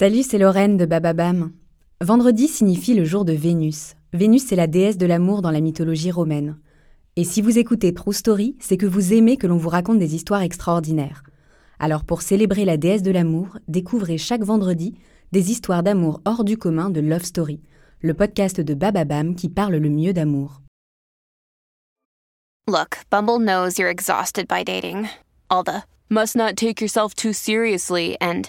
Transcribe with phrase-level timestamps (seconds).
[0.00, 1.50] Salut, c'est Lorraine de Bababam.
[2.00, 3.94] Vendredi signifie le jour de Vénus.
[4.12, 6.56] Vénus est la déesse de l'amour dans la mythologie romaine.
[7.16, 10.14] Et si vous écoutez True Story, c'est que vous aimez que l'on vous raconte des
[10.14, 11.24] histoires extraordinaires.
[11.80, 14.94] Alors pour célébrer la déesse de l'amour, découvrez chaque vendredi
[15.32, 17.60] des histoires d'amour hors du commun de Love Story,
[18.00, 20.62] le podcast de Bababam qui parle le mieux d'amour.
[22.68, 25.08] Look, Bumble knows you're exhausted by dating.
[25.50, 28.48] All the must not take yourself too seriously and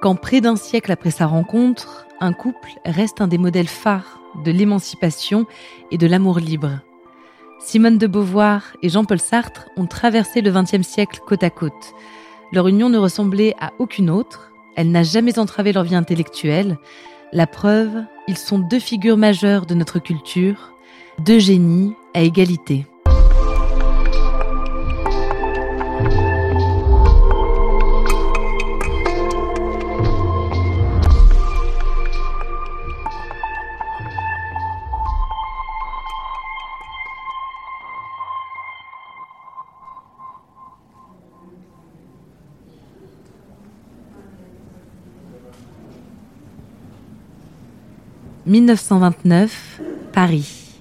[0.00, 4.50] quand près d'un siècle après sa rencontre, un couple reste un des modèles phares de
[4.50, 5.46] l'émancipation
[5.90, 6.80] et de l'amour libre.
[7.60, 11.94] Simone de Beauvoir et Jean-Paul Sartre ont traversé le XXe siècle côte à côte.
[12.52, 16.78] Leur union ne ressemblait à aucune autre, elle n'a jamais entravé leur vie intellectuelle.
[17.32, 20.72] La preuve, ils sont deux figures majeures de notre culture,
[21.18, 22.86] deux génies à égalité.
[48.46, 49.80] 1929,
[50.12, 50.80] Paris.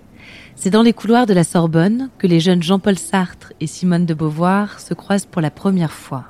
[0.55, 4.14] C'est dans les couloirs de la Sorbonne que les jeunes Jean-Paul Sartre et Simone de
[4.14, 6.25] Beauvoir se croisent pour la première fois.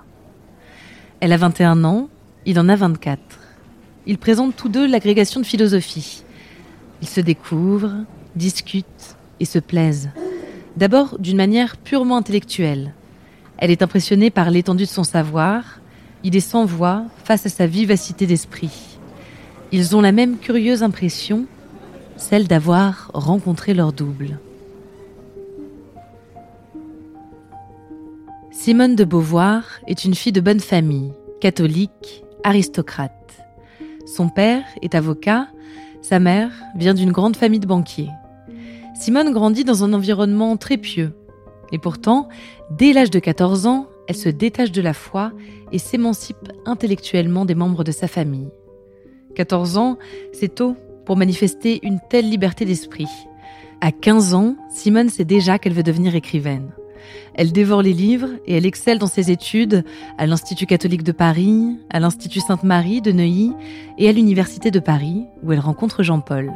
[1.19, 2.09] Elle a 21 ans,
[2.45, 3.19] il en a 24.
[4.05, 6.23] Ils présentent tous deux l'agrégation de philosophie.
[7.01, 10.09] Ils se découvrent, discutent et se plaisent.
[10.75, 12.93] D'abord d'une manière purement intellectuelle.
[13.57, 15.79] Elle est impressionnée par l'étendue de son savoir.
[16.23, 18.96] Il est sans voix face à sa vivacité d'esprit.
[19.73, 21.45] Ils ont la même curieuse impression,
[22.15, 24.39] celle d'avoir rencontré leur double.
[28.51, 31.11] Simone de Beauvoir est une fille de bonne famille,
[31.41, 33.11] catholique, aristocrate.
[34.05, 35.49] Son père est avocat,
[36.01, 38.09] sa mère vient d'une grande famille de banquiers.
[38.95, 41.13] Simone grandit dans un environnement très pieux.
[41.73, 42.29] Et pourtant,
[42.71, 45.33] dès l'âge de 14 ans, elle se détache de la foi
[45.73, 48.47] et s'émancipe intellectuellement des membres de sa famille.
[49.37, 49.97] 14 ans,
[50.33, 50.75] c'est tôt
[51.05, 53.07] pour manifester une telle liberté d'esprit.
[53.81, 56.71] À 15 ans, Simone sait déjà qu'elle veut devenir écrivaine.
[57.35, 59.85] Elle dévore les livres et elle excelle dans ses études
[60.17, 63.53] à l'Institut catholique de Paris, à l'Institut Sainte-Marie de Neuilly
[63.99, 66.51] et à l'Université de Paris, où elle rencontre Jean-Paul.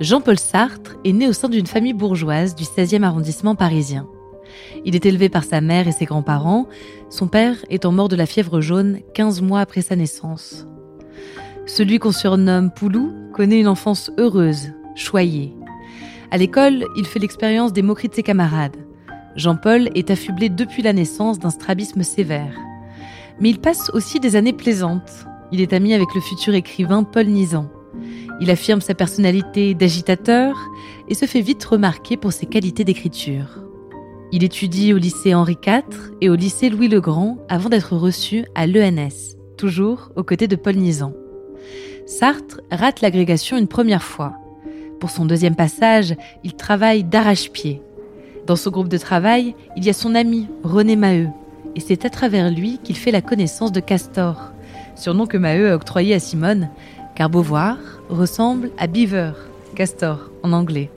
[0.00, 4.06] Jean-Paul Sartre est né au sein d'une famille bourgeoise du 16e arrondissement parisien.
[4.84, 6.66] Il est élevé par sa mère et ses grands-parents,
[7.10, 10.66] son père étant mort de la fièvre jaune 15 mois après sa naissance.
[11.66, 15.54] Celui qu'on surnomme Poulou connaît une enfance heureuse, choyée.
[16.30, 18.76] À l'école, il fait l'expérience des moqueries de ses camarades.
[19.36, 22.54] Jean-Paul est affublé depuis la naissance d'un strabisme sévère.
[23.40, 25.26] Mais il passe aussi des années plaisantes.
[25.52, 27.68] Il est ami avec le futur écrivain Paul Nizan.
[28.40, 30.56] Il affirme sa personnalité d'agitateur
[31.08, 33.64] et se fait vite remarquer pour ses qualités d'écriture.
[34.36, 38.44] Il étudie au lycée Henri IV et au lycée Louis le Grand avant d'être reçu
[38.56, 41.12] à l'ENS, toujours aux côtés de Paul Nizan.
[42.04, 44.32] Sartre rate l'agrégation une première fois.
[44.98, 47.80] Pour son deuxième passage, il travaille d'arrache-pied.
[48.44, 51.28] Dans son groupe de travail, il y a son ami René Maheu,
[51.76, 54.50] et c'est à travers lui qu'il fait la connaissance de Castor,
[54.96, 56.70] surnom que Maheu a octroyé à Simone,
[57.14, 57.78] car Beauvoir
[58.08, 59.34] ressemble à Beaver,
[59.76, 60.90] Castor en anglais.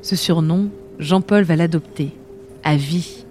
[0.00, 2.14] Ce surnom, Jean-Paul va l'adopter
[2.64, 3.24] à vie.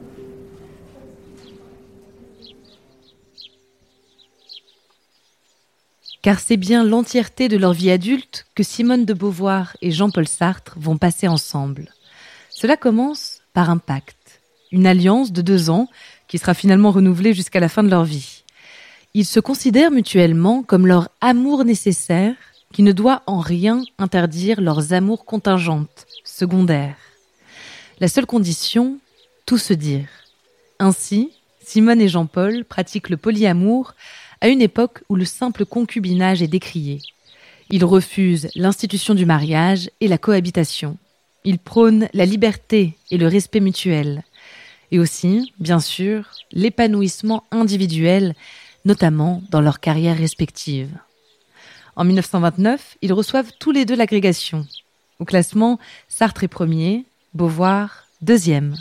[6.22, 10.76] Car c'est bien l'entièreté de leur vie adulte que Simone de Beauvoir et Jean-Paul Sartre
[10.78, 11.90] vont passer ensemble.
[12.52, 14.42] Cela commence par un pacte,
[14.72, 15.88] une alliance de deux ans
[16.28, 18.44] qui sera finalement renouvelée jusqu'à la fin de leur vie.
[19.14, 22.36] Ils se considèrent mutuellement comme leur amour nécessaire
[22.72, 26.96] qui ne doit en rien interdire leurs amours contingentes, secondaires.
[28.00, 29.00] La seule condition,
[29.58, 30.08] se dire.
[30.80, 31.32] Ainsi,
[31.64, 33.94] Simone et Jean-Paul pratiquent le polyamour
[34.42, 37.00] à une époque où le simple concubinage est décrié.
[37.70, 40.98] Ils refusent l'institution du mariage et la cohabitation.
[41.46, 44.24] Ils prônent la liberté et le respect mutuel.
[44.92, 48.36] Et aussi, bien sûr, l'épanouissement individuel,
[48.84, 50.98] notamment dans leurs carrières respectives.
[51.96, 54.68] En 1929, ils reçoivent tous les deux l'agrégation.
[55.20, 58.76] Au classement, Sartre est premier, Beauvoir deuxième.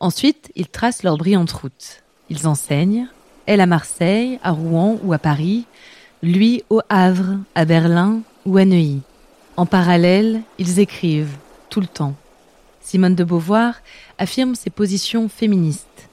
[0.00, 2.02] Ensuite, ils tracent leur brillante route.
[2.30, 3.08] Ils enseignent,
[3.46, 5.66] elle à Marseille, à Rouen ou à Paris,
[6.22, 9.02] lui au Havre, à Berlin ou à Neuilly.
[9.56, 11.36] En parallèle, ils écrivent
[11.70, 12.14] tout le temps.
[12.80, 13.74] Simone de Beauvoir
[14.18, 16.08] affirme ses positions féministes.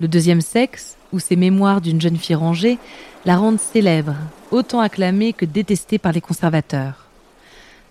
[0.00, 2.78] Le deuxième sexe, ou ses mémoires d'une jeune fille rangée,
[3.24, 4.16] la rendent célèbre,
[4.50, 7.03] autant acclamée que détestée par les conservateurs.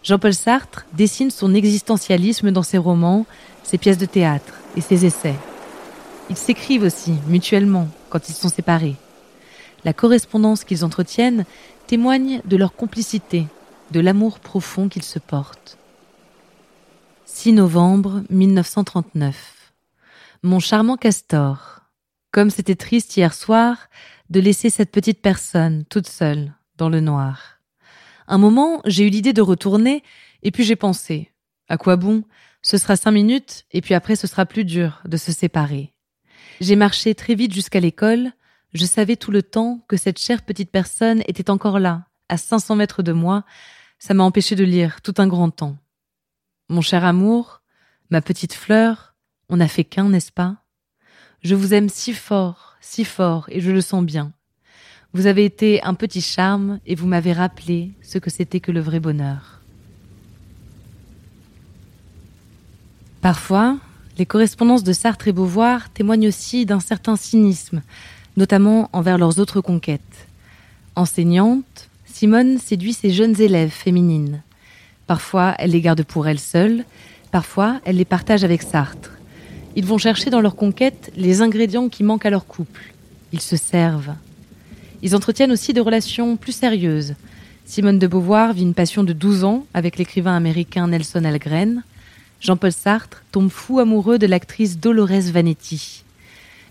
[0.03, 3.25] Jean-Paul Sartre dessine son existentialisme dans ses romans,
[3.63, 5.35] ses pièces de théâtre et ses essais.
[6.29, 8.95] Ils s'écrivent aussi, mutuellement, quand ils sont séparés.
[9.85, 11.45] La correspondance qu'ils entretiennent
[11.88, 13.47] témoigne de leur complicité,
[13.91, 15.77] de l'amour profond qu'ils se portent.
[17.25, 19.73] 6 novembre 1939.
[20.44, 21.81] Mon charmant Castor.
[22.31, 23.77] Comme c'était triste hier soir
[24.29, 27.52] de laisser cette petite personne toute seule dans le noir.
[28.28, 30.04] Un moment, j'ai eu l'idée de retourner
[30.42, 31.31] et puis j'ai pensé,
[31.68, 32.24] à quoi bon?
[32.62, 35.94] Ce sera cinq minutes et puis après ce sera plus dur de se séparer.
[36.62, 38.31] J'ai marché très vite jusqu'à l'école.
[38.74, 42.75] Je savais tout le temps que cette chère petite personne était encore là, à 500
[42.75, 43.44] mètres de moi.
[44.00, 45.78] Ça m'a empêché de lire tout un grand temps.
[46.70, 47.62] Mon cher amour,
[48.10, 49.16] ma petite fleur,
[49.50, 50.58] on n'a fait qu'un, n'est-ce pas?
[51.42, 54.31] Je vous aime si fort, si fort, et je le sens bien.
[55.13, 58.80] Vous avez été un petit charme et vous m'avez rappelé ce que c'était que le
[58.80, 59.60] vrai bonheur.
[63.21, 63.77] Parfois,
[64.18, 67.83] les correspondances de Sartre et Beauvoir témoignent aussi d'un certain cynisme,
[68.38, 70.27] notamment envers leurs autres conquêtes.
[70.95, 74.42] Enseignante, Simone séduit ses jeunes élèves féminines.
[75.06, 76.86] Parfois, elle les garde pour elle seule,
[77.31, 79.12] parfois, elle les partage avec Sartre.
[79.75, 82.94] Ils vont chercher dans leur conquête les ingrédients qui manquent à leur couple.
[83.31, 84.15] Ils se servent.
[85.03, 87.15] Ils entretiennent aussi des relations plus sérieuses.
[87.65, 91.83] Simone de Beauvoir vit une passion de 12 ans avec l'écrivain américain Nelson Algren.
[92.39, 96.05] Jean-Paul Sartre tombe fou amoureux de l'actrice Dolores Vanetti.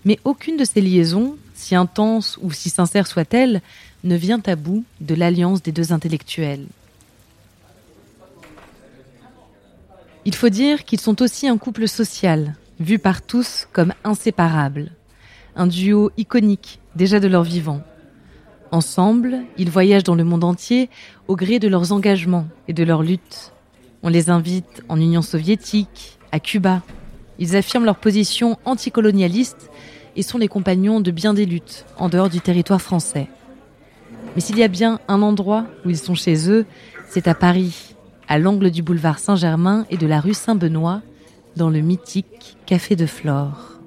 [0.06, 3.60] Mais aucune de ces liaisons, si intense ou si sincère soit-elle,
[4.02, 6.66] ne vient à bout de l'alliance des deux intellectuels.
[10.24, 14.90] Il faut dire qu'ils sont aussi un couple social, vu par tous comme inséparable.
[15.54, 17.82] Un duo iconique, déjà de leur vivant.
[18.72, 20.88] Ensemble, ils voyagent dans le monde entier
[21.28, 23.52] au gré de leurs engagements et de leurs luttes.
[24.02, 26.80] On les invite en Union soviétique, à Cuba.
[27.38, 29.70] Ils affirment leur position anticolonialiste
[30.16, 33.28] et sont les compagnons de bien des luttes en dehors du territoire français.
[34.34, 36.64] Mais s'il y a bien un endroit où ils sont chez eux,
[37.10, 37.94] c'est à Paris,
[38.26, 41.02] à l'angle du boulevard Saint-Germain et de la rue Saint-Benoît,
[41.56, 43.81] dans le mythique Café de Flore.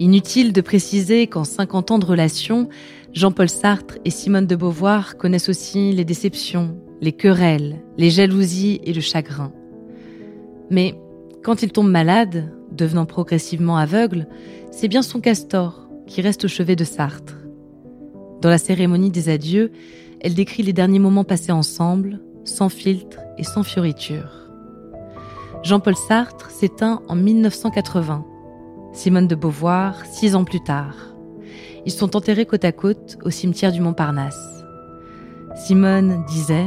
[0.00, 2.68] Inutile de préciser qu'en 50 ans de relation,
[3.12, 8.92] Jean-Paul Sartre et Simone de Beauvoir connaissent aussi les déceptions, les querelles, les jalousies et
[8.92, 9.52] le chagrin.
[10.70, 10.94] Mais
[11.42, 14.28] quand il tombe malade, devenant progressivement aveugle,
[14.70, 17.36] c'est bien son castor qui reste au chevet de Sartre.
[18.40, 19.72] Dans la cérémonie des adieux,
[20.20, 24.48] elle décrit les derniers moments passés ensemble, sans filtre et sans fioriture.
[25.64, 28.24] Jean-Paul Sartre s'éteint en 1980.
[28.98, 30.96] Simone de Beauvoir, six ans plus tard.
[31.86, 34.64] Ils sont enterrés côte à côte au cimetière du Montparnasse.
[35.54, 36.66] Simone disait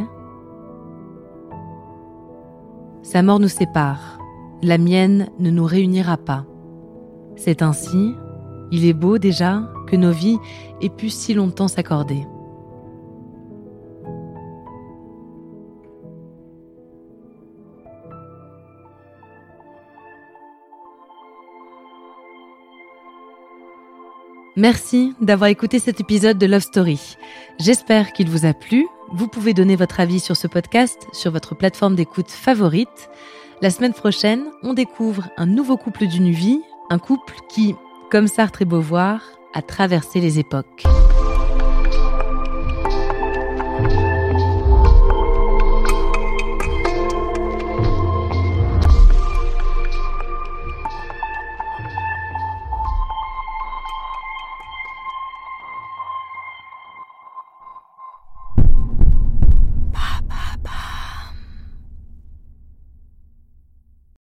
[3.03, 4.17] Sa mort nous sépare,
[4.63, 6.45] la mienne ne nous réunira pas.
[7.35, 8.15] C'est ainsi,
[8.71, 10.39] il est beau déjà que nos vies
[10.79, 12.25] aient pu si longtemps s'accorder.
[24.61, 27.17] Merci d'avoir écouté cet épisode de Love Story.
[27.59, 28.85] J'espère qu'il vous a plu.
[29.11, 33.09] Vous pouvez donner votre avis sur ce podcast sur votre plateforme d'écoute favorite.
[33.63, 37.73] La semaine prochaine, on découvre un nouveau couple d'une vie, un couple qui,
[38.11, 39.23] comme Sartre et Beauvoir,
[39.55, 40.83] a traversé les époques.